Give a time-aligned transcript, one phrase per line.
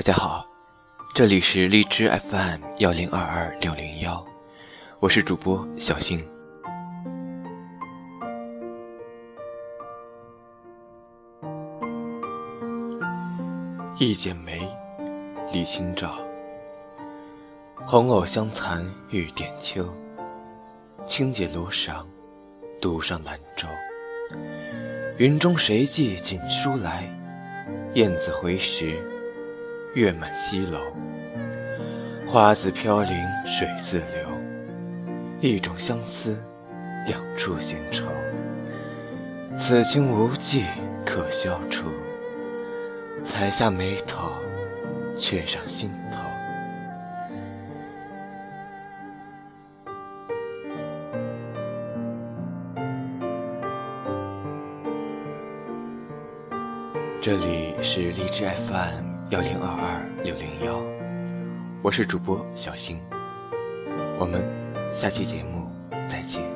[0.00, 0.46] 大家好，
[1.14, 4.26] 这里是荔枝 FM 幺零二二六零幺，
[4.98, 6.26] 我是主播小新。
[13.98, 14.66] 一剪梅，
[15.52, 16.14] 李清照。
[17.84, 19.86] 红藕香残玉簟秋，
[21.04, 22.02] 轻解罗裳，
[22.80, 23.68] 独上兰舟。
[25.18, 27.06] 云中谁寄锦书来？
[27.92, 28.98] 雁字回时，
[29.94, 30.78] 月满西楼。
[32.26, 33.12] 花自飘零
[33.44, 34.28] 水自流，
[35.40, 36.36] 一种相思，
[37.06, 38.04] 两处闲愁。
[39.58, 40.64] 此情无计
[41.04, 41.86] 可消除。
[43.22, 44.30] 才下眉头，
[45.18, 46.18] 却上心头。
[57.20, 60.82] 这里是荔枝 FM 幺零二二六零幺，
[61.82, 62.98] 我是主播小新，
[64.18, 64.42] 我们
[64.92, 65.70] 下期节目
[66.08, 66.49] 再见。